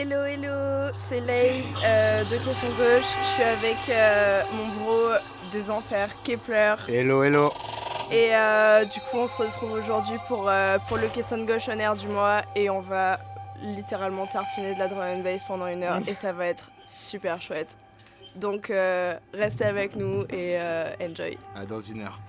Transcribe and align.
Hello, 0.00 0.22
hello, 0.22 0.92
c'est 0.92 1.18
Laze 1.18 1.74
euh, 1.84 2.20
de 2.22 2.44
Question 2.44 2.68
Gauche. 2.76 3.02
Je 3.02 3.34
suis 3.34 3.42
avec 3.42 3.76
euh, 3.88 4.42
mon 4.52 4.84
bro 4.84 5.08
des 5.50 5.68
enfers, 5.70 6.10
Kepler. 6.22 6.76
Hello, 6.86 7.24
hello. 7.24 7.50
Et 8.12 8.30
euh, 8.32 8.84
du 8.84 9.00
coup, 9.00 9.16
on 9.16 9.26
se 9.26 9.36
retrouve 9.36 9.72
aujourd'hui 9.72 10.18
pour, 10.28 10.48
euh, 10.48 10.78
pour 10.86 10.98
le 10.98 11.08
Question 11.08 11.44
Gauche 11.44 11.68
en 11.68 11.80
air 11.80 11.96
du 11.96 12.06
mois. 12.06 12.42
Et 12.54 12.70
on 12.70 12.80
va 12.80 13.18
littéralement 13.60 14.28
tartiner 14.28 14.74
de 14.74 14.78
la 14.78 14.86
drum 14.86 15.00
and 15.00 15.22
bass 15.22 15.42
pendant 15.42 15.66
une 15.66 15.82
heure. 15.82 15.98
Et 16.06 16.14
ça 16.14 16.32
va 16.32 16.46
être 16.46 16.70
super 16.86 17.42
chouette. 17.42 17.76
Donc, 18.36 18.70
euh, 18.70 19.18
restez 19.34 19.64
avec 19.64 19.96
nous 19.96 20.22
et 20.30 20.60
euh, 20.60 20.84
enjoy. 21.02 21.36
À 21.56 21.66
dans 21.66 21.80
une 21.80 22.02
heure. 22.02 22.20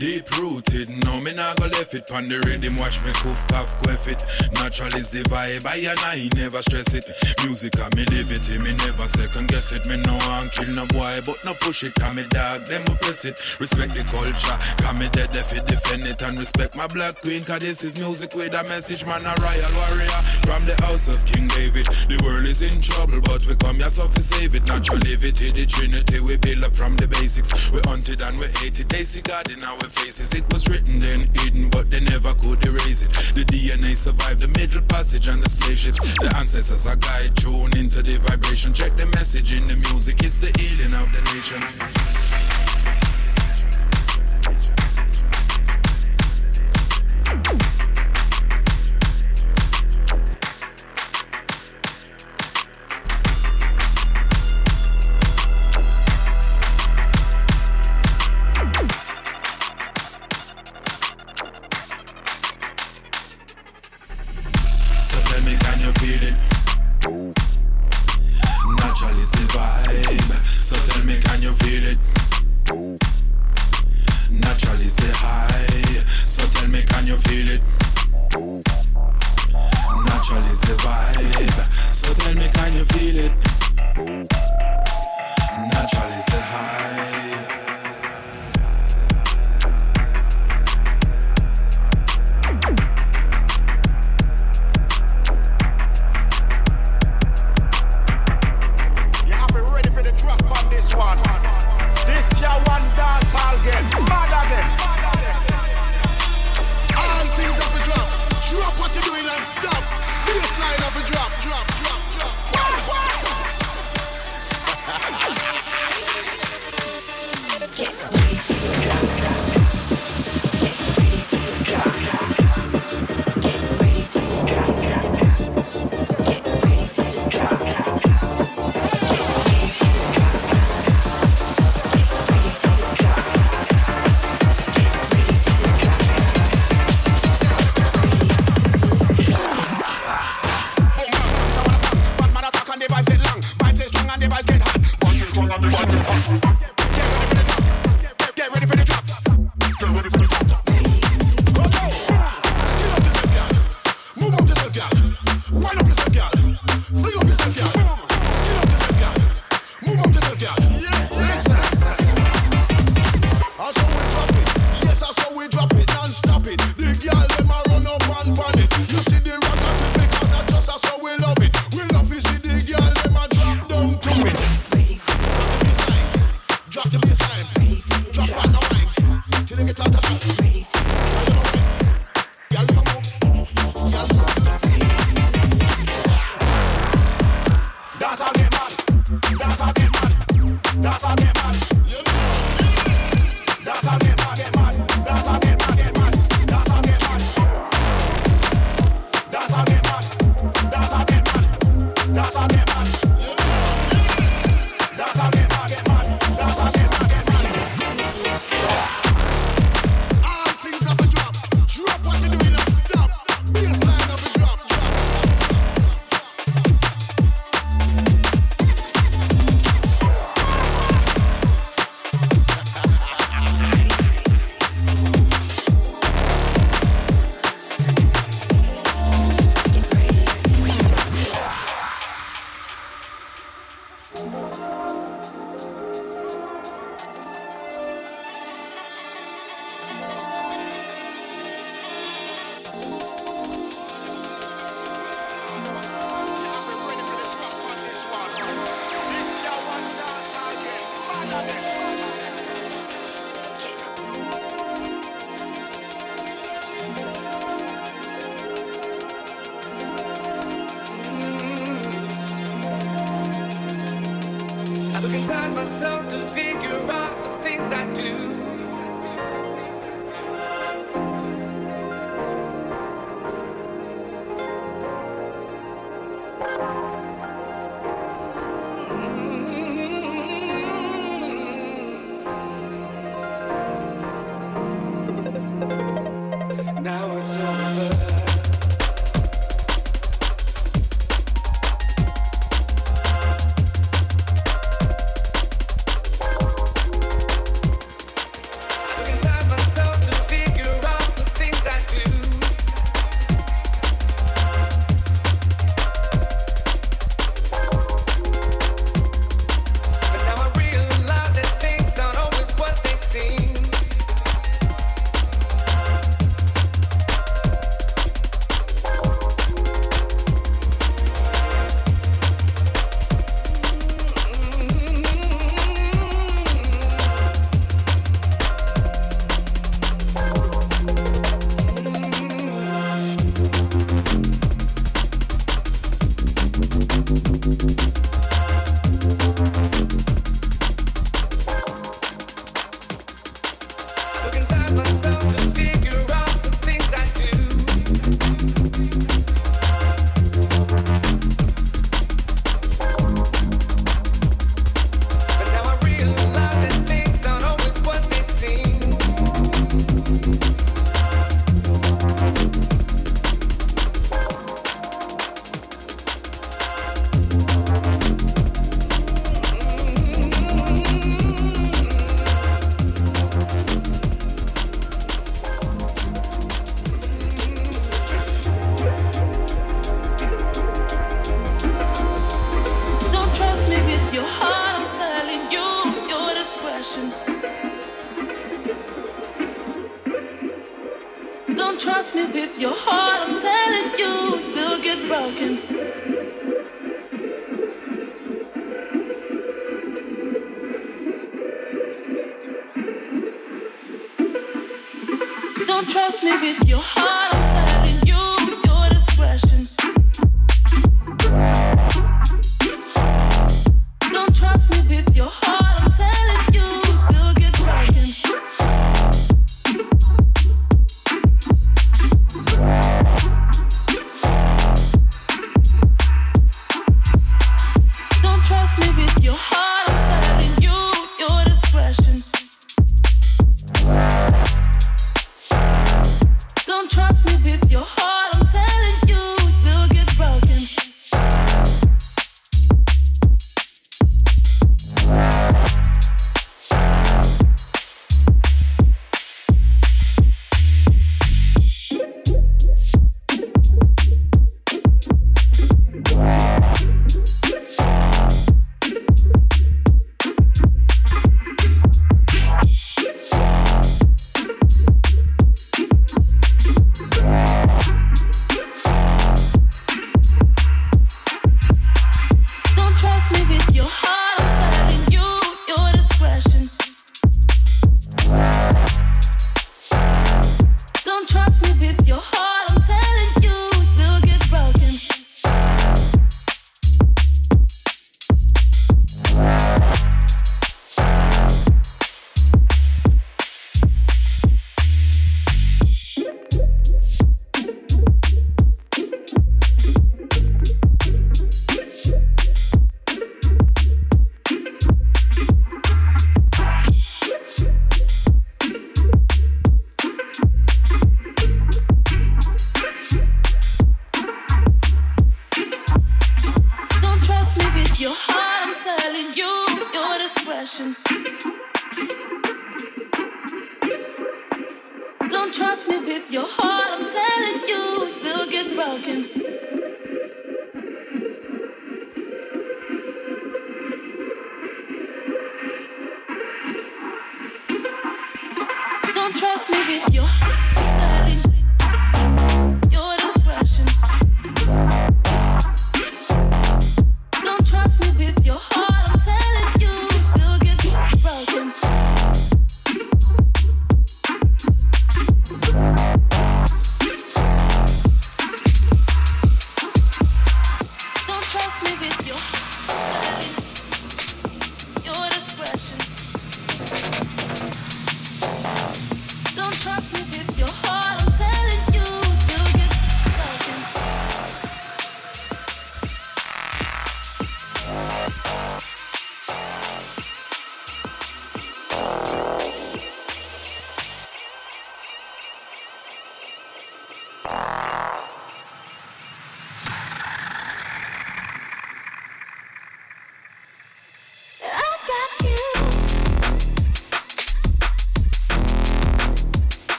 Deep 0.00 0.30
rooted. 0.38 0.88
No, 1.04 1.20
me 1.20 1.34
go 1.56 1.59
left 1.70 1.94
it. 1.94 2.06
Pan 2.06 2.28
the 2.28 2.38
rhythm, 2.46 2.76
watch 2.76 3.02
me 3.04 3.12
coof, 3.14 3.46
cough, 3.48 3.76
quaff 3.82 4.08
it. 4.08 4.24
Natural 4.54 4.94
is 4.94 5.10
the 5.10 5.22
vibe, 5.24 5.66
I 5.66 5.76
and 5.90 5.98
I 6.00 6.28
never 6.34 6.62
stress 6.62 6.94
it. 6.94 7.06
Music, 7.44 7.72
I 7.80 7.88
me 7.96 8.04
live 8.06 8.32
it, 8.32 8.48
me 8.62 8.72
never 8.72 9.06
second 9.06 9.48
guess 9.48 9.72
it. 9.72 9.86
Me 9.86 9.96
no 9.96 10.16
one 10.28 10.50
kill 10.50 10.68
no 10.68 10.86
boy, 10.86 11.20
but 11.24 11.42
no 11.44 11.54
push 11.54 11.84
it. 11.84 11.94
Come 11.94 12.16
me 12.16 12.24
dog, 12.28 12.66
them 12.66 12.82
oppress 12.88 13.24
it. 13.24 13.38
Respect 13.60 13.94
the 13.94 14.04
culture, 14.04 14.58
come 14.82 14.98
me 14.98 15.08
dead 15.10 15.34
if 15.34 15.52
it 15.52 15.66
defend 15.66 16.06
it. 16.06 16.22
And 16.22 16.38
respect 16.38 16.76
my 16.76 16.86
black 16.86 17.20
queen, 17.22 17.44
cause 17.44 17.60
this 17.60 17.84
is 17.84 17.96
music 17.96 18.34
with 18.34 18.54
a 18.54 18.62
message, 18.64 19.04
man. 19.06 19.22
A 19.26 19.34
royal 19.40 19.72
warrior 19.74 20.20
from 20.46 20.64
the 20.66 20.76
house 20.82 21.08
of 21.08 21.24
King 21.26 21.48
David. 21.48 21.86
The 22.08 22.20
world 22.24 22.46
is 22.46 22.62
in 22.62 22.80
trouble, 22.80 23.20
but 23.20 23.46
we 23.46 23.54
come 23.56 23.76
here 23.76 23.90
so 23.90 24.08
to 24.08 24.22
save 24.22 24.54
it. 24.54 24.66
Natural 24.66 24.98
live 24.98 25.24
it, 25.24 25.36
the 25.36 25.66
Trinity, 25.66 26.20
we 26.20 26.36
build 26.36 26.64
up 26.64 26.74
from 26.74 26.96
the 26.96 27.06
basics. 27.06 27.70
We 27.70 27.80
hunted 27.84 28.22
and 28.22 28.38
we 28.38 28.46
hated. 28.58 28.88
They 28.88 29.04
see 29.04 29.20
God 29.20 29.50
in 29.50 29.62
our 29.62 29.78
faces. 29.80 30.32
It 30.32 30.50
was 30.52 30.68
written 30.68 31.00
then 31.00 31.28
hidden, 31.34 31.59
but 31.68 31.90
they 31.90 32.00
never 32.00 32.32
could 32.34 32.64
erase 32.64 33.02
it. 33.02 33.12
The 33.12 33.44
DNA 33.44 33.96
survived 33.96 34.40
the 34.40 34.48
middle 34.48 34.82
passage 34.82 35.28
and 35.28 35.42
the 35.42 35.48
slave 35.48 35.78
ships. 35.78 36.00
The 36.00 36.32
ancestors 36.36 36.86
are 36.86 36.96
guide 36.96 37.36
tuned 37.36 37.76
into 37.76 38.02
the 38.02 38.18
vibration. 38.18 38.72
Check 38.72 38.96
the 38.96 39.06
message 39.06 39.52
in 39.52 39.66
the 39.66 39.76
music. 39.76 40.22
It's 40.22 40.38
the 40.38 40.50
healing 40.58 40.94
of 40.94 41.12
the 41.12 41.20
nation. 41.34 42.49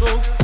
soul. 0.00 0.39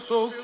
Feel 0.00 0.30
so 0.30 0.43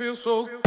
always 0.00 0.61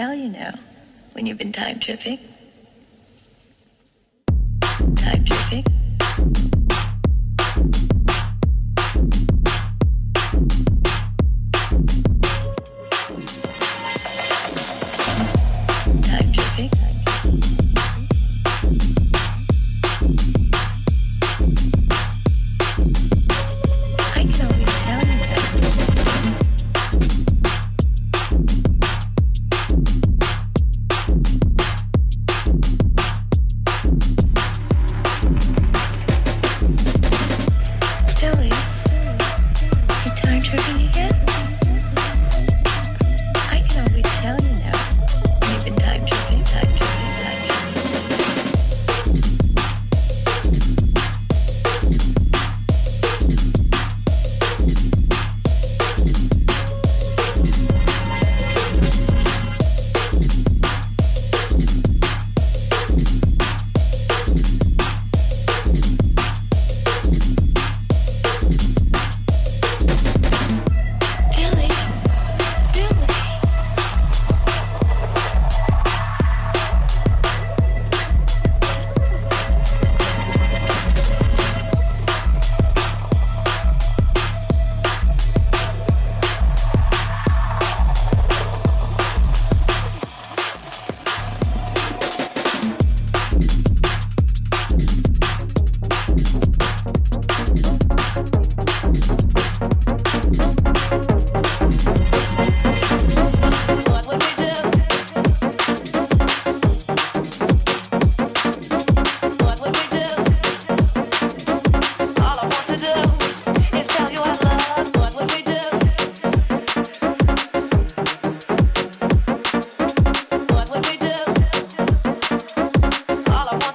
tell, 0.00 0.14
you 0.14 0.30
know, 0.30 0.50
when 1.12 1.26
you've 1.26 1.36
been 1.36 1.52
time 1.52 1.78
tripping. 1.78 2.29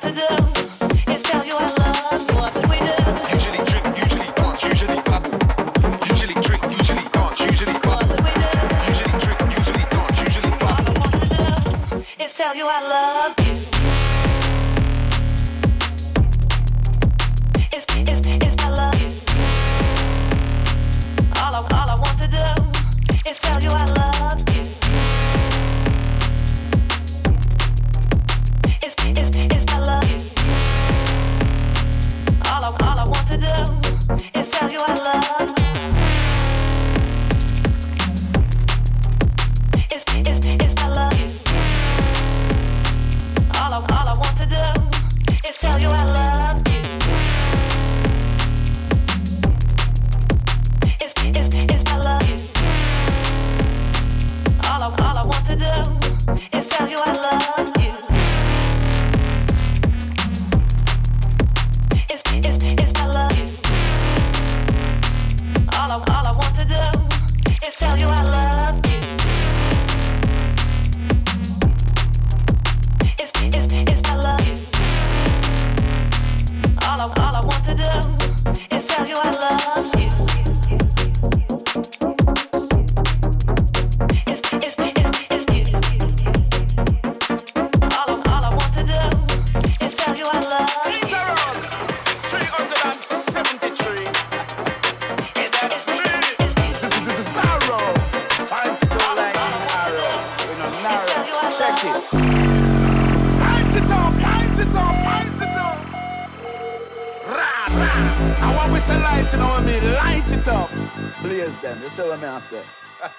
to 0.05 0.11
do. 0.11 0.44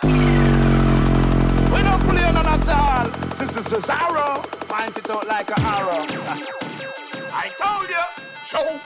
We 0.02 1.82
don't 1.82 2.02
play 2.02 2.30
none 2.32 2.46
at 2.46 2.68
all. 2.68 3.08
This 3.38 3.56
is 3.56 3.88
a 3.88 3.94
arrow. 3.94 4.42
Point 4.68 4.98
it 4.98 5.10
out 5.10 5.26
like 5.26 5.50
an 5.50 5.64
arrow. 5.64 6.00
I 7.32 7.48
told 7.58 7.88
you. 7.88 8.04
Show. 8.44 8.80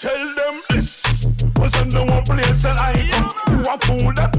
Tell 0.00 0.34
them 0.34 0.60
this 0.68 1.24
was 1.56 1.80
in 1.80 1.88
the 1.88 2.04
one 2.04 2.24
place 2.24 2.64
and 2.64 2.78
I 2.78 2.92
come. 3.10 3.30
You 3.48 3.64
a 3.64 3.78
fool 3.78 4.12
them, 4.12 4.30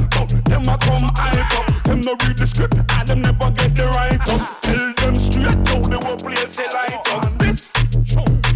them 0.43 0.69
a 0.69 0.77
come 0.77 1.09
hype 1.15 1.59
up. 1.59 1.83
Them 1.83 2.01
no 2.01 2.11
read 2.21 2.37
the 2.37 2.45
script 2.45 2.75
and 2.75 3.07
them 3.07 3.21
never 3.21 3.49
get 3.51 3.75
the 3.75 3.85
right 3.87 4.19
up. 4.29 4.61
Tell 4.61 4.93
them 4.93 5.15
straight 5.15 5.57
now 5.57 5.81
the 5.81 5.97
one 5.97 6.17
place 6.19 6.55
they 6.55 6.67
light 6.69 7.07
up. 7.13 7.39
This 7.39 7.71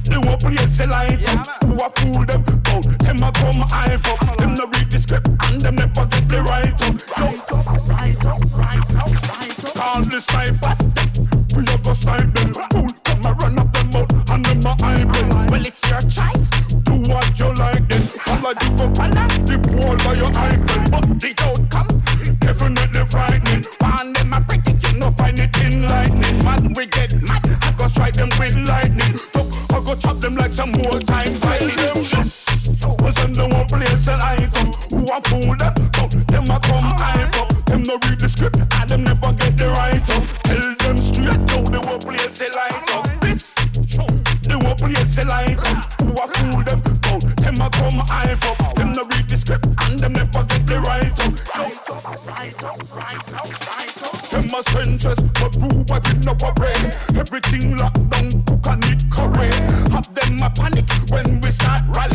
the 0.05 0.21
one 0.23 0.37
place 0.37 0.77
they 0.77 0.85
light 0.85 1.23
up. 1.29 1.63
You 1.63 1.73
a 1.73 1.89
fool 1.89 2.25
them, 2.25 2.43
them 2.99 3.23
a 3.23 3.31
come 3.31 3.63
hype 3.65 4.05
up. 4.05 4.37
Them 4.37 4.53
no 4.53 4.68
the 4.99 5.03
script 5.03 5.27
and 5.27 5.61
them 5.61 5.75
never 5.75 6.05
get 6.05 6.29
the 6.29 6.41
right 6.43 6.73
up. 6.73 6.95
Right 7.17 7.51
up, 7.51 7.65
right 7.87 8.25
up, 8.25 8.41
right 8.57 8.95
up, 8.95 9.11
right 9.29 9.65
up. 9.65 9.95
All 9.95 10.03
the 10.03 10.19
snipers, 10.21 10.79
we 11.55 11.63
a 11.63 11.77
go 11.83 11.93
snipe 11.93 12.31
them. 12.33 12.53
Fool, 12.71 12.89
come 13.03 13.25
a 13.25 13.33
run 13.33 13.59
up 13.59 13.71
them 13.71 13.95
out 13.95 14.11
and 14.31 14.45
them 14.45 14.59
a 14.59 14.75
them. 14.77 15.47
Well, 15.47 15.65
it's 15.65 15.89
your 15.89 16.01
choice. 16.01 16.49
Do 16.83 16.93
what 17.11 17.39
you 17.39 17.53
like 17.55 17.87
then. 17.87 18.01
Follow 18.25 18.49
you 18.49 18.69
go 18.77 18.85
follow 18.95 19.27
the 19.47 19.57
wall 19.77 19.97
by 20.03 20.13
your 20.15 20.31
icon. 20.35 20.83
But 20.91 21.05
the 21.19 21.31
outcome 21.47 21.89
definitely 22.39 23.05
frightening. 23.05 23.63
One 23.79 24.13
them 24.13 24.33
a 24.33 24.41
pretty, 24.41 24.73
you 24.87 24.99
know 24.99 25.11
find 25.11 25.39
it 25.39 25.55
enlightening. 25.61 26.43
Man, 26.43 26.73
we 26.73 26.85
get 26.87 27.13
mad. 27.27 27.45
I 27.61 27.73
go 27.77 27.87
strike 27.87 28.15
them 28.15 28.29
with 28.39 28.55
lightning. 28.67 29.17
So 29.33 29.41
I 29.75 29.83
go 29.85 29.95
chop 29.95 30.19
them 30.19 30.35
like 30.35 30.51
some 30.51 30.71
more 30.71 30.99
time 30.99 31.33
fighting 31.35 31.75
them. 31.75 32.48
Was 32.85 33.17
in 33.25 33.33
the 33.33 33.47
one 33.47 33.67
place 33.67 34.07
and 34.07 34.21
item. 34.21 34.71
Who 34.89 35.05
a 35.11 35.19
fool 35.27 35.55
them? 35.55 35.73
But 35.91 36.11
them 36.27 36.49
a 36.49 36.59
come 36.59 36.95
hype 36.97 37.35
up. 37.35 37.65
Them 37.65 37.83
no 37.83 37.97
read 38.05 38.19
the 38.19 38.29
script 38.29 38.57
and 38.57 38.89
them 38.89 39.03
never 39.03 39.33
get 39.33 39.57
the 39.57 39.67
right 39.67 40.01
up. 40.09 40.23
Tell 40.43 40.75
them 40.75 40.97
straight 40.97 41.39
now 41.49 41.63
the 41.67 41.79
one 41.81 41.99
place 41.99 42.37
they 42.39 42.49
light 42.49 42.89
up. 42.95 43.05
This 43.21 43.53
the 44.47 44.57
one 44.57 44.75
place 44.77 45.15
they 45.15 45.25
light 45.25 45.59
up. 45.59 46.01
Who 46.01 46.11
a 46.13 46.25
fool 46.27 46.63
them? 46.63 46.81
But 46.81 47.21
them 47.37 47.61
a 47.61 47.69
come 47.69 47.99
hype 48.07 48.43
up. 48.47 48.75
Them 48.75 48.91
no 48.93 49.03
read 49.03 49.27
the 49.27 49.37
script 49.37 49.67
and 49.67 49.99
them 49.99 50.13
never 50.13 50.43
get 50.43 50.65
the 50.65 50.79
right 50.81 51.11
up. 51.19 51.33
Right 51.59 51.89
up, 51.89 52.27
right 52.27 52.63
up, 52.63 52.79
right 52.95 53.33
up, 53.33 53.49
right 53.67 54.03
up. 54.03 54.15
Them 54.29 54.49
a 54.49 54.61
centrist, 54.71 55.23
but 55.35 55.55
a 55.55 55.99
did 55.99 56.25
no 56.25 56.33
brain. 56.35 56.91
Everything 57.17 57.77
locked 57.77 58.09
down, 58.09 58.31
cook 58.45 58.67
and 58.67 58.85
it 58.85 59.01
correct. 59.11 59.59
Have 59.91 60.09
them 60.15 60.41
a 60.41 60.49
panic 60.49 60.85
when 61.09 61.41
we 61.41 61.51
start 61.51 61.81
rally. 61.95 62.08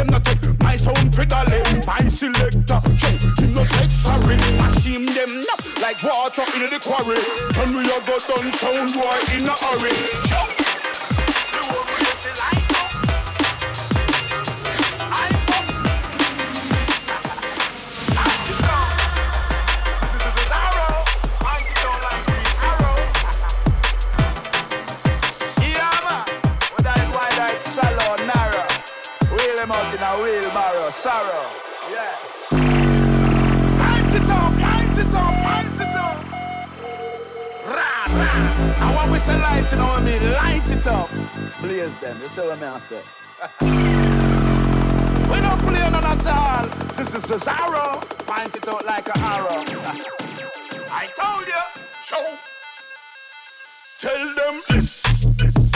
Them 0.00 0.06
not 0.08 0.24
take 0.24 0.62
my 0.62 0.76
sound 0.76 1.12
for. 1.12 1.62
My 1.86 2.00
selector, 2.08 2.80
show, 2.96 3.12
you 3.40 3.54
no 3.54 3.64
take 3.64 3.90
sorry. 3.90 4.36
Machine 4.56 5.06
them 5.06 5.42
up 5.52 5.60
like 5.82 6.02
water 6.02 6.44
in 6.56 6.70
the 6.70 6.80
quarry. 6.80 7.20
When 7.56 7.76
we 7.76 7.84
a 7.84 8.00
go 8.06 8.16
down 8.18 8.52
sound 8.52 8.94
boy 8.94 9.18
in 9.36 9.48
a 9.48 9.52
hurry. 9.52 9.92
Show. 10.26 10.69
Sorrow. 31.00 31.48
Yeah. 31.90 32.12
Light 33.80 34.14
it 34.14 34.28
up, 34.28 34.52
light 34.60 34.98
it 34.98 35.14
up, 35.14 35.34
light 35.48 35.80
it 35.80 35.96
up. 35.96 36.18
Rah, 37.64 38.04
rah. 38.18 38.84
I 38.84 38.92
want 38.94 39.10
we 39.10 39.18
say 39.18 39.34
light, 39.40 39.64
you 39.72 39.78
know 39.78 39.86
what 39.86 40.00
I 40.00 40.04
mean? 40.04 40.22
Light 40.32 40.70
it 40.70 40.86
up. 40.86 41.08
Blaze 41.62 41.96
them, 42.00 42.20
you 42.20 42.28
see 42.28 42.42
what 42.42 42.62
I 42.62 42.78
say? 42.80 43.00
we 45.32 45.40
don't 45.40 45.60
play 45.64 45.88
none 45.88 46.04
at 46.04 46.26
all. 46.26 46.66
This 46.94 47.14
is 47.14 47.30
a 47.30 47.50
arrow. 47.50 47.98
Point 48.26 48.54
it 48.56 48.68
out 48.68 48.84
like 48.84 49.08
an 49.08 49.22
arrow. 49.22 49.56
I 50.92 51.08
told 51.16 51.46
you. 51.46 51.64
Show. 52.04 52.26
Tell 54.00 54.34
them 54.34 54.60
this, 54.68 55.02
this, 55.38 55.69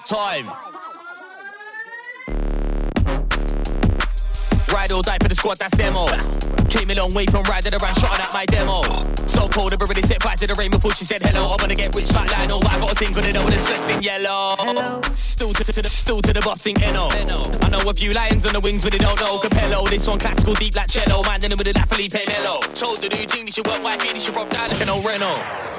that 0.00 0.08
time. 0.08 0.46
Ride 4.72 4.92
or 4.92 5.02
die 5.02 5.18
for 5.20 5.28
the 5.28 5.34
squad, 5.34 5.58
that's 5.58 5.76
demo. 5.76 6.06
Came 6.68 6.90
a 6.90 6.94
long 6.94 7.12
way 7.12 7.26
from 7.26 7.42
riding 7.44 7.74
around, 7.74 7.94
shotting 7.94 8.24
at 8.24 8.32
my 8.32 8.46
demo. 8.46 8.82
So 9.26 9.48
cold, 9.48 9.72
I've 9.72 9.80
already 9.80 10.02
set 10.02 10.22
fire 10.22 10.36
to 10.36 10.46
the 10.46 10.54
rainbow 10.54 10.78
pool. 10.78 10.90
She 10.90 11.04
said 11.04 11.22
hello. 11.22 11.50
I'm 11.50 11.56
gonna 11.56 11.74
get 11.74 11.94
rich 11.94 12.12
like 12.12 12.30
Lionel. 12.30 12.62
I 12.66 12.78
got 12.78 12.92
a 12.92 12.94
thing, 12.94 13.10
it 13.10 13.36
over 13.36 13.52
it's 13.52 13.66
dressed 13.66 13.90
in 13.90 14.02
yellow. 14.02 14.54
Hello. 14.58 15.00
Still 15.12 15.52
to, 15.52 15.64
to 15.64 15.82
the 15.82 15.88
still 15.88 16.22
to 16.22 16.32
the 16.32 16.40
boxing 16.40 16.80
Eno. 16.82 17.08
I 17.10 17.68
know 17.68 17.90
a 17.90 17.94
few 17.94 18.12
lions 18.12 18.46
on 18.46 18.52
the 18.52 18.60
wings, 18.60 18.84
but 18.84 18.92
they 18.92 18.98
don't 18.98 19.18
know 19.20 19.38
Capello. 19.38 19.88
This 19.88 20.06
one 20.06 20.18
classical 20.20 20.54
deep 20.54 20.76
like 20.76 20.88
cello. 20.88 21.22
Man, 21.24 21.40
then 21.40 21.50
with 21.50 21.66
it 21.66 21.74
like 21.74 21.88
Felipe 21.88 22.14
Melo. 22.28 22.60
Told 22.74 22.98
the 22.98 23.08
new 23.08 23.26
Jing, 23.26 23.48
should 23.48 23.66
work 23.66 23.82
wifey, 23.82 24.16
should 24.18 24.36
rock 24.36 24.50
down 24.50 24.68
like 24.68 24.80
an 24.80 24.88
old 24.88 25.04
Renault. 25.04 25.69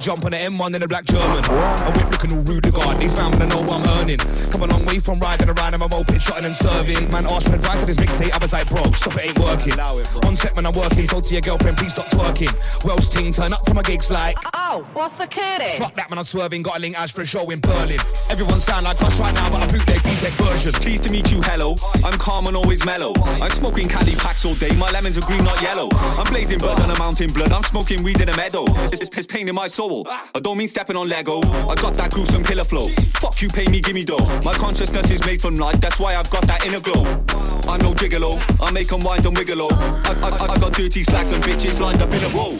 Jump 0.00 0.24
on 0.24 0.30
the 0.32 0.38
M1 0.38 0.74
in 0.74 0.82
a 0.82 0.88
black 0.88 1.04
German. 1.04 1.44
I 1.44 1.92
whip 1.94 2.10
looking 2.10 2.32
all 2.32 2.42
rude 2.44 2.64
to 2.64 2.70
God. 2.70 2.98
These 2.98 3.14
man 3.14 3.30
wanna 3.32 3.46
know 3.46 3.60
what 3.60 3.84
I'm 3.84 4.00
earning. 4.00 4.18
Come 4.50 4.62
a 4.62 4.66
long 4.66 4.84
way 4.86 4.98
from 4.98 5.20
riding 5.20 5.50
around 5.50 5.74
in 5.74 5.80
my 5.80 5.88
moped, 5.88 6.20
shotting 6.22 6.46
and 6.46 6.54
serving. 6.54 7.10
Man 7.10 7.26
asked 7.26 7.48
for 7.48 7.54
advice 7.54 7.80
to 7.80 7.86
this 7.86 7.96
mixtape. 7.96 8.32
I 8.32 8.38
was 8.38 8.52
like, 8.52 8.68
bro, 8.68 8.82
stop 8.92 9.16
it, 9.16 9.28
ain't 9.28 9.38
working. 9.38 9.78
On 10.24 10.34
set, 10.34 10.56
man, 10.56 10.66
I'm 10.66 10.72
working. 10.72 11.04
So 11.04 11.20
to 11.20 11.32
your 11.34 11.42
girlfriend, 11.42 11.76
please 11.76 11.92
stop 11.92 12.06
twerking. 12.06 12.52
Welsh 12.84 13.10
ting, 13.10 13.32
turn 13.32 13.52
up 13.52 13.62
to 13.66 13.74
my 13.74 13.82
gigs 13.82 14.10
like. 14.10 14.36
Oh, 14.72 14.86
what's 14.92 15.18
the 15.18 15.26
kitty? 15.26 15.64
Fuck 15.82 15.96
that, 15.96 16.08
man, 16.10 16.18
I'm 16.18 16.24
swerving. 16.24 16.62
Got 16.62 16.78
a 16.78 16.80
link 16.80 16.96
Ash 16.96 17.12
for 17.12 17.22
a 17.22 17.26
show 17.26 17.50
in 17.50 17.58
Berlin. 17.58 17.98
Everyone 18.30 18.60
sound 18.60 18.84
like 18.84 19.02
us 19.02 19.18
right 19.18 19.34
now, 19.34 19.50
but 19.50 19.60
I 19.60 19.66
bootleg 19.66 19.98
BTEC 19.98 20.30
version. 20.46 20.72
Pleased 20.74 21.02
to 21.04 21.10
meet 21.10 21.32
you, 21.32 21.40
hello. 21.42 21.74
I'm 22.04 22.16
calm 22.20 22.46
and 22.46 22.56
always 22.56 22.84
mellow. 22.84 23.12
I'm 23.42 23.50
smoking 23.50 23.88
Cali 23.88 24.14
packs 24.14 24.44
all 24.44 24.54
day. 24.54 24.70
My 24.78 24.88
lemons 24.92 25.18
are 25.18 25.22
green, 25.22 25.42
not 25.42 25.60
yellow. 25.60 25.88
I'm 25.92 26.30
blazing 26.30 26.60
blood 26.60 26.80
on 26.80 26.88
a 26.88 26.96
mountain 27.00 27.32
blood. 27.32 27.50
I'm 27.50 27.64
smoking 27.64 28.04
weed 28.04 28.20
in 28.20 28.28
a 28.28 28.36
meadow. 28.36 28.64
It's, 28.92 29.08
it's 29.08 29.26
pain 29.26 29.48
in 29.48 29.56
my 29.56 29.66
soul. 29.66 30.06
I 30.08 30.38
don't 30.38 30.56
mean 30.56 30.68
stepping 30.68 30.94
on 30.94 31.08
Lego. 31.08 31.40
I 31.40 31.74
got 31.74 31.94
that 31.94 32.12
gruesome 32.12 32.44
killer 32.44 32.62
flow. 32.62 32.90
Fuck 33.18 33.42
you, 33.42 33.48
pay 33.48 33.66
me, 33.66 33.80
gimme 33.80 34.04
dough. 34.04 34.24
My 34.44 34.52
consciousness 34.52 35.10
is 35.10 35.26
made 35.26 35.40
from 35.40 35.56
light, 35.56 35.80
that's 35.80 35.98
why 35.98 36.14
I've 36.14 36.30
got 36.30 36.44
that 36.46 36.64
inner 36.64 36.78
glow. 36.78 37.02
I'm 37.68 37.80
no 37.80 37.92
gigolo, 37.92 38.38
I 38.64 38.70
make 38.70 38.86
them 38.86 39.02
wind 39.02 39.26
and 39.26 39.36
wiggle. 39.36 39.66
I, 39.72 40.14
I, 40.22 40.54
I 40.54 40.58
got 40.60 40.74
dirty 40.74 41.02
slacks 41.02 41.32
and 41.32 41.42
bitches 41.42 41.80
lined 41.80 42.02
up 42.02 42.12
in 42.12 42.22
a 42.22 42.28
row. 42.28 42.56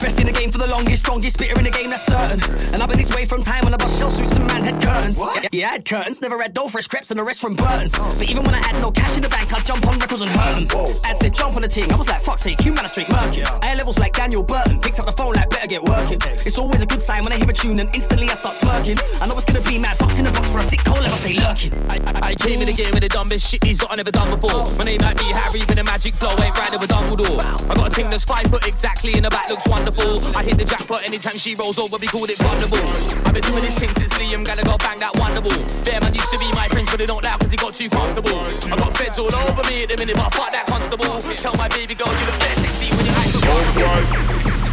Best 0.00 0.20
in 0.20 0.26
the 0.26 0.32
game 0.32 0.50
for 0.50 0.58
the 0.58 0.66
longest, 0.66 1.04
strongest 1.04 1.38
spitter 1.38 1.58
in 1.58 1.64
the 1.64 1.70
game, 1.70 1.88
that's 1.88 2.04
certain. 2.04 2.40
And 2.74 2.82
I've 2.82 2.88
been 2.88 2.98
this 2.98 3.14
way 3.14 3.24
from 3.24 3.42
time 3.42 3.64
when 3.64 3.72
I 3.72 3.76
bust 3.76 3.98
shell 3.98 4.10
suits 4.10 4.36
and 4.36 4.46
man 4.46 4.64
had 4.64 4.82
curtains. 4.82 5.18
Yeah, 5.18 5.48
yeah, 5.52 5.68
I 5.68 5.72
had 5.72 5.84
curtains, 5.84 6.20
never 6.20 6.40
had 6.40 6.52
dough, 6.52 6.68
fresh 6.68 6.86
crepes 6.86 7.10
and 7.10 7.18
the 7.18 7.24
rest 7.24 7.40
from 7.40 7.54
Burton's. 7.54 7.98
But 7.98 8.30
even 8.30 8.44
when 8.44 8.54
I 8.54 8.64
had 8.64 8.80
no 8.80 8.90
cash 8.90 9.16
in 9.16 9.22
the 9.22 9.28
bank, 9.28 9.52
I'd 9.52 9.64
jump 9.64 9.86
on 9.86 9.98
records 9.98 10.20
and 10.20 10.30
hurt 10.30 10.68
them. 10.68 10.96
I 11.04 11.12
said 11.14 11.32
jump 11.34 11.56
on 11.56 11.62
the 11.62 11.68
team, 11.68 11.90
I 11.90 11.96
was 11.96 12.08
like, 12.08 12.22
fuck's 12.22 12.42
sake, 12.42 12.64
you 12.64 12.72
man 12.72 12.84
are 12.84 12.88
straight 12.88 13.08
murky. 13.08 13.40
Had 13.62 13.78
levels 13.78 13.98
like 13.98 14.12
Daniel 14.12 14.42
Burton, 14.42 14.80
picked 14.80 14.98
up 14.98 15.06
the 15.06 15.12
phone 15.12 15.32
like, 15.34 15.48
better 15.50 15.66
get 15.66 15.82
working. 15.82 16.18
It's 16.44 16.58
always 16.58 16.82
a 16.82 16.86
good 16.86 17.02
sign 17.02 17.22
when 17.22 17.32
I 17.32 17.36
hear 17.36 17.48
a 17.48 17.52
tune 17.52 17.80
and 17.80 17.88
instantly 17.94 18.28
I 18.28 18.34
start 18.34 18.54
smirking. 18.54 18.98
I 19.20 19.26
know 19.26 19.36
it's 19.36 19.46
gonna 19.46 19.62
be 19.62 19.78
mad, 19.78 19.96
fucks 19.96 20.18
in 20.18 20.26
the 20.26 20.32
box 20.32 20.52
for 20.52 20.58
a 20.58 20.64
sick 20.64 20.80
cold, 20.84 21.02
never 21.02 21.16
stay 21.16 21.34
lurking. 21.34 21.72
I, 21.88 21.96
I, 21.96 22.28
I 22.30 22.34
came 22.34 22.60
in 22.60 22.66
the 22.66 22.74
game 22.74 22.92
with 22.92 23.02
the 23.02 23.08
dumbest 23.08 23.48
shit 23.50 23.62
these 23.62 23.80
lot 23.82 23.92
I 23.92 23.96
never 23.96 24.10
done 24.10 24.28
before. 24.28 24.64
My 24.76 24.84
name 24.84 25.00
might 25.00 25.16
be 25.16 25.24
Harry, 25.24 25.64
but 25.66 25.76
the 25.76 25.84
magic 25.84 26.14
flow 26.14 26.36
ain't 26.42 26.58
riding 26.58 26.80
with 26.80 26.90
Dumbledore. 26.90 27.40
I 27.70 27.74
got 27.74 27.88
a 27.88 27.90
thing 27.90 28.08
that's 28.08 28.24
five 28.24 28.46
foot 28.46 28.66
exactly, 28.66 29.14
and 29.14 29.24
the 29.24 29.30
back 29.30 29.48
looks 29.48 29.66
wonderful. 29.86 30.36
I 30.36 30.42
hit 30.42 30.58
the 30.58 30.64
jackpot 30.64 31.04
anytime 31.04 31.36
she 31.36 31.54
rolls 31.54 31.78
over, 31.78 31.96
we 31.98 32.06
called 32.06 32.30
it 32.30 32.38
vulnerable. 32.38 32.78
I've 33.26 33.34
been 33.34 33.42
doing 33.42 33.62
this 33.62 33.74
thing 33.74 33.90
since 33.94 34.12
Liam 34.14 34.44
Gallagher 34.44 34.76
bang 34.78 34.98
that 34.98 35.14
wonderful. 35.16 35.52
Their 35.84 36.00
man 36.00 36.14
used 36.14 36.30
to 36.32 36.38
be 36.38 36.50
my 36.52 36.68
friends, 36.68 36.90
but 36.90 36.98
they 36.98 37.06
don't 37.06 37.22
laugh 37.22 37.38
cause 37.38 37.50
he 37.50 37.56
got 37.56 37.74
too 37.74 37.88
comfortable. 37.88 38.40
I 38.72 38.76
got 38.76 38.96
feds 38.96 39.18
all 39.18 39.32
over 39.34 39.62
me 39.70 39.82
at 39.82 39.88
the 39.90 39.96
minute, 39.96 40.16
but 40.16 40.34
fuck 40.34 40.50
that 40.50 40.66
constable. 40.66 41.20
Tell 41.36 41.54
my 41.56 41.68
baby 41.68 41.94
girl 41.94 42.08
you 42.08 42.26
look 42.26 42.38
better 42.40 42.60
sexy 42.60 42.94
when 42.96 43.06
your 43.06 43.14
eyes 43.14 43.36
are 43.36 43.46
vulnerable. 43.46 44.66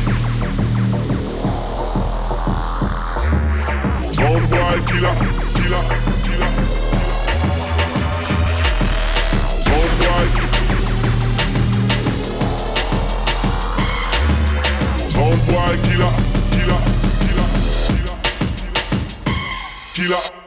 Killer, 4.14 4.82
killer, 4.88 5.16
killer. 5.54 5.84
Boy. 9.74 10.53
Sound 15.14 15.40
boy 15.46 15.78
killer, 15.84 16.12
killer, 16.52 16.82
killer, 17.22 17.48
killer, 17.88 18.18
killer. 18.58 18.84
Killer. 19.94 20.43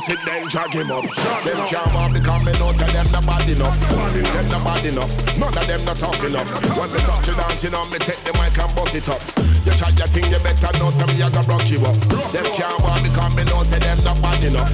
pussy, 0.00 0.16
then 0.24 0.48
drag 0.48 0.72
him 0.72 0.90
up. 0.90 1.04
Them 1.44 1.60
can't 1.68 1.94
walk 1.94 2.12
because 2.12 2.42
me 2.44 2.52
know 2.58 2.72
tell 2.72 2.92
them 2.92 3.12
not 3.12 3.26
bad 3.26 3.48
enough. 3.48 3.78
Them 3.80 4.48
not 4.48 4.64
bad 4.64 4.84
enough. 4.84 5.12
None 5.38 5.56
of 5.56 5.66
them 5.66 5.84
not 5.84 5.96
tough 5.96 6.24
enough. 6.24 6.48
When 6.76 6.92
me 6.92 6.98
touch 7.00 7.26
you 7.28 7.34
dancing 7.34 7.72
you 7.72 7.84
me 7.90 7.98
take 7.98 8.22
the 8.24 8.32
mic 8.38 8.56
and 8.58 8.72
bust 8.74 8.94
it 8.94 9.08
up. 9.08 9.22
You 9.64 9.72
try 9.76 9.90
your 9.92 10.08
thing, 10.08 10.26
you 10.30 10.40
better 10.40 10.72
know 10.78 10.90
tell 10.90 11.08
me 11.08 11.22
I 11.22 11.28
gonna 11.28 11.48
rock 11.48 11.66
you 11.68 11.80
up. 11.84 11.96
Them 12.32 12.46
can't 12.56 12.78
walk 12.82 13.02
because 13.02 13.32
me 13.36 13.44
know 13.44 13.62
tell 13.64 13.80
them 13.80 13.98
not 14.04 14.18
bad 14.22 14.42
enough. 14.42 14.72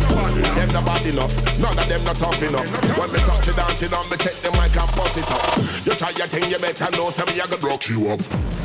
Them 0.54 0.68
not 0.70 0.84
bad 0.86 1.06
enough. 1.06 1.32
None 1.58 1.78
of 1.78 1.86
them 1.86 2.02
not 2.04 2.16
tough 2.16 2.42
enough. 2.42 2.68
When 2.98 3.08
me 3.12 3.18
touch 3.18 3.46
you 3.46 3.54
dancing 3.54 3.90
you 3.90 4.02
me 4.10 4.16
take 4.16 4.38
the 4.42 4.50
mic 4.56 4.76
and 4.76 4.90
bust 4.94 5.16
it 5.18 5.30
up. 5.30 5.42
You 5.86 5.92
try 5.98 6.10
your 6.14 6.28
thing, 6.28 6.46
you 6.50 6.58
better 6.58 6.90
know 6.96 7.10
tell 7.10 7.26
me 7.26 7.40
I 7.40 7.46
gonna 7.46 7.66
rock 7.66 7.88
you 7.88 8.14
up. 8.14 8.55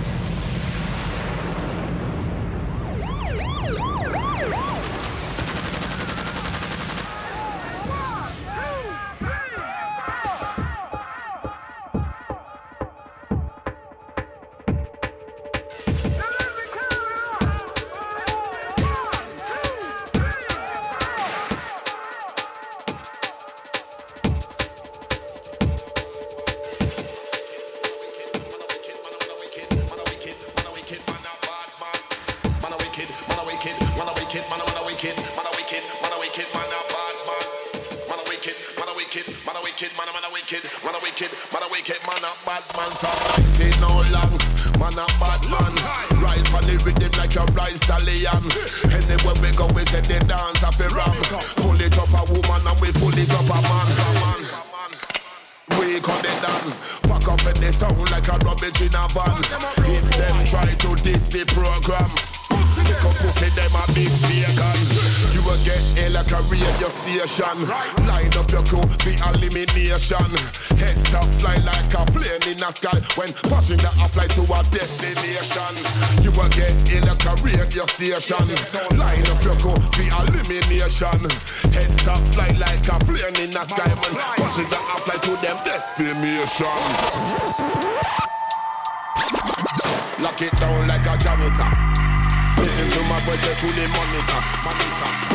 over 93.31 93.41
there 93.41 93.55
to 93.55 93.67
monitor. 93.87 94.41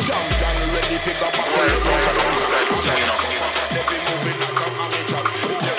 Champion 0.05 0.69
ready, 0.73 0.97
pick 0.99 1.21
up 1.21 1.33
a. 1.33 1.43
Where's 1.57 1.83
the 1.83 1.93
sunset? 2.09 2.65
Let 3.71 3.85
me 3.91 3.97
move 4.05 4.27
it 4.27 4.37
like 4.39 4.61
I'm 4.61 4.81
amateur. 4.81 5.76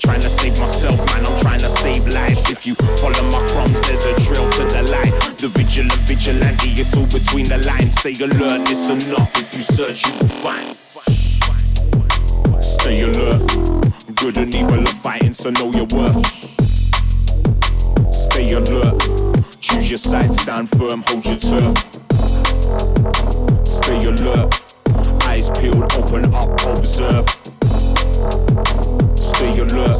trying 0.00 0.20
to 0.20 0.28
save 0.28 0.58
myself, 0.58 0.98
man. 1.12 1.26
I'm 1.26 1.38
trying 1.40 1.60
to 1.60 1.68
save 1.68 2.06
lives. 2.08 2.50
If 2.50 2.66
you 2.66 2.74
follow 2.74 3.22
my 3.30 3.46
crumbs, 3.48 3.82
there's 3.82 4.04
a 4.04 4.14
trail 4.20 4.50
to 4.50 4.64
the 4.64 4.82
light. 4.90 5.12
The 5.36 5.48
vigilant 5.48 5.92
vigilante, 6.08 6.70
is 6.80 6.96
all 6.96 7.06
between 7.06 7.46
the 7.46 7.58
lines. 7.58 7.96
Stay 7.96 8.14
alert, 8.22 8.60
listen 8.68 8.98
up. 9.14 9.28
If 9.34 9.54
you 9.54 9.62
search, 9.62 10.06
you 10.06 10.12
will 10.18 10.28
find. 10.28 10.76
Stay 12.62 13.02
alert. 13.02 13.40
Good 14.16 14.38
and 14.38 14.54
evil 14.54 14.80
are 14.80 14.98
fighting, 15.02 15.32
so 15.32 15.50
know 15.50 15.70
your 15.72 15.86
worth. 15.86 16.26
Stay 18.12 18.52
alert. 18.52 19.00
Choose 19.60 19.90
your 19.90 19.98
side, 19.98 20.34
stand 20.34 20.68
firm, 20.70 21.02
hold 21.06 21.26
your 21.26 21.36
turf. 21.36 21.76
Stay 23.66 24.04
alert. 24.06 24.64
Eyes 25.26 25.50
peeled, 25.50 25.92
open 25.94 26.34
up, 26.34 26.48
observe 26.66 27.26
stay 29.40 29.58
alert. 29.58 29.96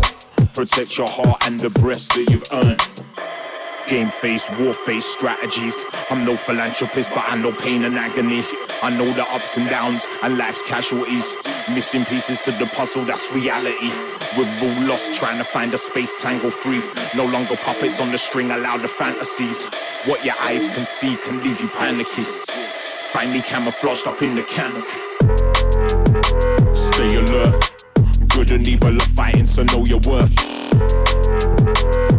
Protect 0.55 0.99
your 0.99 1.09
heart 1.09 1.47
and 1.47 1.59
the 1.59 1.71
breaths 1.81 2.09
that 2.09 2.29
you've 2.29 2.47
earned. 2.53 2.81
Game 3.89 4.09
face, 4.09 4.51
war 4.59 4.75
face 4.75 5.07
strategies. 5.07 5.83
I'm 6.11 6.25
no 6.27 6.37
philanthropist, 6.37 7.11
but 7.15 7.25
I 7.27 7.37
know 7.37 7.51
pain 7.51 7.85
and 7.85 7.97
agony. 7.97 8.43
I 8.83 8.91
know 8.91 9.11
the 9.15 9.25
ups 9.33 9.57
and 9.57 9.69
downs 9.71 10.07
and 10.23 10.37
life's 10.37 10.63
casualties. 10.63 11.35
Missing 11.75 12.05
pieces 12.05 12.41
to 12.41 12.53
the 12.53 12.67
puzzle, 12.67 13.05
that's 13.05 13.33
reality. 13.33 13.91
We're 14.37 14.53
all 14.63 14.83
lost, 14.87 15.15
trying 15.15 15.39
to 15.39 15.45
find 15.45 15.73
a 15.73 15.79
space 15.79 16.15
tangle 16.21 16.51
free. 16.51 16.83
No 17.17 17.25
longer 17.25 17.57
puppets 17.57 17.99
on 18.01 18.13
the 18.13 18.19
string, 18.19 18.51
allow 18.51 18.77
the 18.77 18.89
fantasies. 18.89 19.65
What 20.05 20.23
your 20.23 20.37
eyes 20.41 20.69
can 20.69 20.85
see 20.85 21.17
can 21.17 21.43
leave 21.43 21.61
you 21.63 21.69
panicky. 21.69 22.25
Find 23.15 23.33
me 23.33 23.41
camouflaged 23.41 24.07
up 24.07 24.21
in 24.21 24.35
the 24.35 24.43
canopy. 24.43 25.01
Stay 26.75 27.17
alert. 27.17 27.80
Good 28.41 28.53
and 28.53 28.69
evil 28.69 28.97
are 28.97 29.01
fighting, 29.01 29.45
so 29.45 29.63
know 29.65 29.85
your 29.85 30.01
worth. 30.09 30.33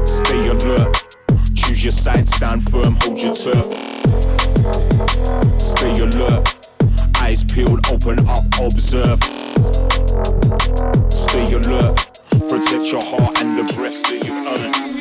Stay 0.07 0.47
alert. 0.49 1.07
Choose 1.55 1.84
your 1.84 1.91
side, 1.91 2.30
stand 2.30 2.61
firm, 2.69 2.95
hold 3.01 3.19
your 3.19 3.34
turf. 3.34 3.65
Stay 5.59 5.99
alert. 5.99 6.69
Eyes 7.19 7.43
peeled, 7.43 7.88
open 7.89 8.19
up, 8.30 8.43
observe. 8.61 9.19
Stay 11.11 11.53
alert. 11.53 12.11
Protect 12.47 12.91
your 12.91 13.01
heart 13.01 13.41
and 13.41 13.57
the 13.57 13.74
breaths 13.76 14.03
that 14.11 14.24
you 14.24 14.32
earn. 14.47 15.01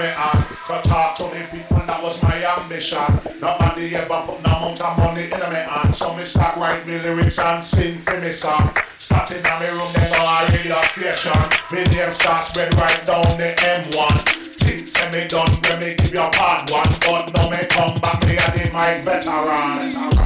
Me 0.00 0.06
hand 0.06 0.44
To 0.66 0.88
talk 0.88 1.16
to 1.16 1.24
the 1.24 1.42
people, 1.50 1.82
that 1.86 2.02
was 2.02 2.22
my 2.22 2.38
ambition. 2.44 3.04
Nobody 3.40 3.94
ever 3.96 4.22
put 4.26 4.42
no 4.42 4.54
amount 4.56 4.80
of 4.80 4.98
money 4.98 5.24
in 5.24 5.44
me 5.52 5.60
hand 5.68 5.94
So 5.94 6.16
me 6.16 6.24
start 6.24 6.56
write 6.56 6.86
me 6.86 6.98
lyrics 6.98 7.38
and 7.38 7.62
sing 7.62 7.98
for 7.98 8.20
me 8.20 8.32
song. 8.32 8.70
Starting 8.98 9.38
in 9.38 9.42
my 9.42 9.68
room, 9.68 9.92
then 9.92 10.12
go 10.12 10.22
a 10.24 10.48
radio 10.50 10.80
station. 10.82 11.42
Me 11.72 11.84
name 11.84 12.10
start 12.10 12.44
spread 12.44 12.74
right 12.74 13.06
down 13.06 13.24
the 13.36 13.54
M1 13.56 14.44
Think 14.64 14.88
say 14.88 15.10
me 15.12 15.28
done, 15.28 15.52
when 15.68 15.80
me 15.80 15.94
give 15.94 16.14
you 16.14 16.28
part 16.32 16.70
one. 16.70 16.88
But 17.04 17.32
now 17.34 17.50
me 17.50 17.64
come 17.68 17.94
back, 18.00 18.24
me 18.26 18.34
a 18.34 18.46
the 18.56 18.70
mic 18.72 19.04
veteran 19.04 20.23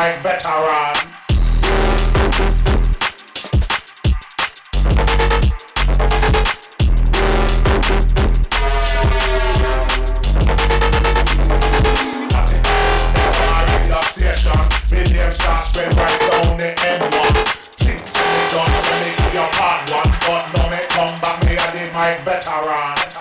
a 0.00 0.14
mic 0.14 0.22
veteran 0.22 0.94
Me 14.90 15.02
down 16.30 16.58
the 16.58 16.68
M1 16.76 17.34
Things 17.76 18.10
say 18.10 18.26
me 18.26 18.42
done 18.50 18.72
when 18.86 18.98
me 19.04 19.10
give 19.16 19.34
you 19.34 19.46
part 19.52 19.80
one. 19.90 20.10
But 20.26 20.44
now 20.54 20.66
me 20.70 20.80
come 20.88 21.14
back, 21.20 21.44
me 21.44 21.52
a 21.52 21.66
the 21.72 22.24
veteran 22.24 23.19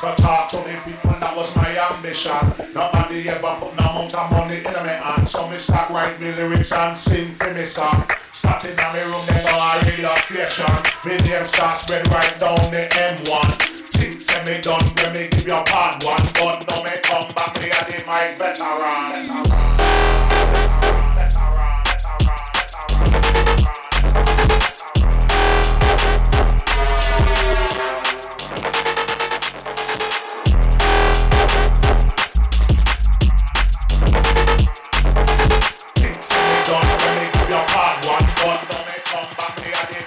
To 0.00 0.14
talk 0.20 0.50
to 0.50 0.56
the 0.58 0.78
people, 0.84 1.16
that 1.20 1.34
was 1.34 1.56
my 1.56 1.72
ambition 1.72 2.36
Nobody 2.74 3.30
ever 3.30 3.56
put 3.58 3.72
no 3.80 3.96
amount 3.96 4.14
of 4.14 4.30
money 4.30 4.56
in 4.58 4.64
me 4.84 4.92
hand 4.92 5.26
So 5.26 5.48
me 5.48 5.56
start 5.56 5.88
write 5.88 6.20
me 6.20 6.32
lyrics 6.32 6.70
and 6.72 6.96
sing 6.98 7.32
for 7.32 7.50
me 7.54 7.64
song 7.64 8.04
Starting 8.30 8.72
in 8.72 8.92
me 8.92 9.00
room, 9.08 9.24
then 9.24 9.42
go 9.42 9.56
a 9.56 9.80
radio 9.88 10.14
station 10.16 10.68
Me 11.02 11.16
name 11.24 11.46
start 11.46 11.78
spread 11.78 12.06
right 12.08 12.38
down 12.38 12.60
the 12.70 12.84
M1 12.92 13.48
Things 13.96 14.26
say 14.26 14.44
me 14.44 14.60
done 14.60 14.84
when 15.00 15.12
me 15.14 15.28
give 15.28 15.46
you 15.48 15.56
part 15.64 16.04
one 16.04 16.20
But 16.36 16.68
now 16.68 16.84
me 16.84 16.92
come 17.00 17.28
back, 17.32 17.56
me 17.56 17.72
a 17.72 17.80
the 17.88 18.04
mic 18.04 18.36
veteran 18.36 19.24
Things 19.24 20.25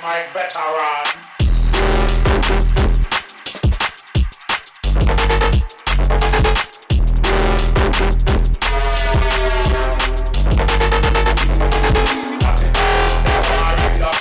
mic 0.10 0.34
veteran 0.34 1.30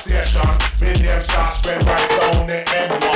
station. 0.08 1.52
Spread 1.52 1.82
right 1.84 2.08
down 2.20 2.46
the 2.46 2.62
M1. 2.64 3.07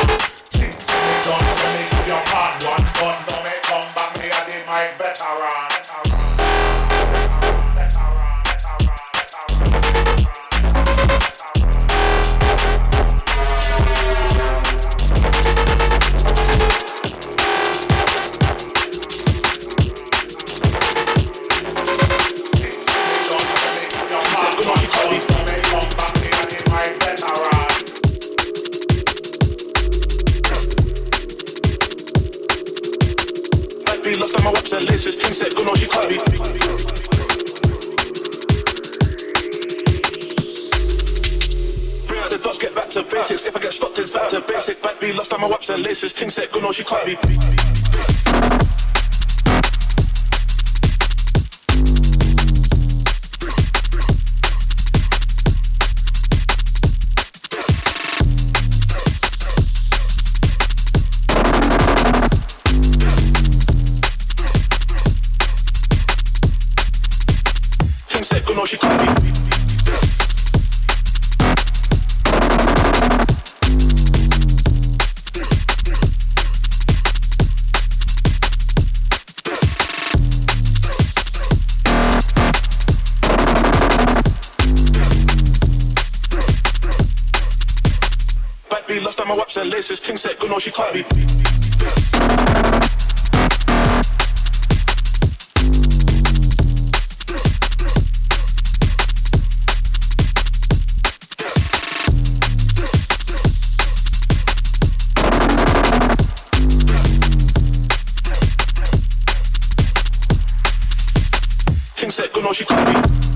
It's 46.04 46.12
king 46.12 46.30
set, 46.30 46.50
good 46.50 46.62
know 46.62 46.72
she 46.72 46.84
can't 46.84 47.06
be. 47.06 47.31
You 90.42 90.48
know 90.48 90.58
she 90.58 90.72
caught. 90.72 90.92
King 111.94 112.10
said, 112.10 112.30
know 112.42 112.52
she 112.52 112.64
caught 112.64 112.88
me. 112.92 113.31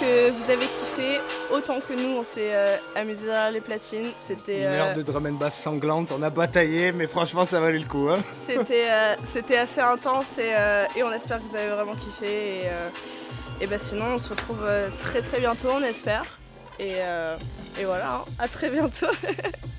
Que 0.00 0.30
vous 0.30 0.50
avez 0.50 0.66
kiffé 0.66 1.20
autant 1.52 1.80
que 1.80 1.92
nous. 1.94 2.18
On 2.18 2.24
s'est 2.24 2.50
euh, 2.52 2.76
amusé 2.94 3.24
derrière 3.26 3.50
les 3.50 3.60
platines. 3.60 4.10
C'était 4.26 4.60
Une 4.60 4.66
euh, 4.66 4.88
heure 4.88 4.94
de 4.94 5.02
drum 5.02 5.26
and 5.26 5.32
bass 5.32 5.54
sanglante, 5.58 6.12
on 6.16 6.22
a 6.22 6.30
bataillé, 6.30 6.92
mais 6.92 7.06
franchement 7.06 7.44
ça 7.44 7.60
valait 7.60 7.78
le 7.78 7.84
coup. 7.86 8.08
Hein. 8.10 8.18
C'était 8.46 8.90
euh, 8.90 9.14
c'était 9.24 9.58
assez 9.58 9.80
intense 9.80 10.38
et, 10.38 10.52
euh, 10.54 10.84
et 10.96 11.02
on 11.02 11.12
espère 11.12 11.38
que 11.38 11.44
vous 11.44 11.56
avez 11.56 11.68
vraiment 11.68 11.94
kiffé. 11.94 12.26
Et, 12.26 12.62
euh, 12.66 12.88
et 13.60 13.66
bah 13.66 13.78
sinon, 13.78 14.04
on 14.14 14.18
se 14.18 14.28
retrouve 14.30 14.64
euh, 14.66 14.88
très 15.02 15.22
très 15.22 15.40
bientôt, 15.40 15.68
on 15.72 15.82
espère. 15.82 16.24
Et, 16.78 16.96
euh, 16.96 17.36
et 17.80 17.84
voilà, 17.84 18.16
hein. 18.16 18.24
à 18.38 18.48
très 18.48 18.68
bientôt. 18.68 19.06